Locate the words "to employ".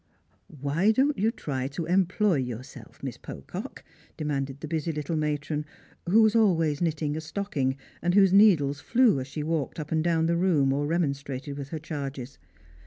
1.67-2.37